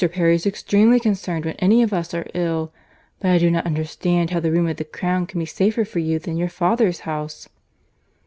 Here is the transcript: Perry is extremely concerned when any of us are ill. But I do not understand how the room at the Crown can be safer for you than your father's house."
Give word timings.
Perry 0.11 0.33
is 0.33 0.47
extremely 0.47 0.99
concerned 0.99 1.45
when 1.45 1.53
any 1.57 1.83
of 1.83 1.93
us 1.93 2.11
are 2.15 2.25
ill. 2.33 2.73
But 3.19 3.29
I 3.29 3.37
do 3.37 3.51
not 3.51 3.67
understand 3.67 4.31
how 4.31 4.39
the 4.39 4.49
room 4.51 4.67
at 4.67 4.77
the 4.77 4.83
Crown 4.83 5.27
can 5.27 5.37
be 5.39 5.45
safer 5.45 5.85
for 5.85 5.99
you 5.99 6.17
than 6.17 6.37
your 6.37 6.49
father's 6.49 7.01
house." 7.01 7.47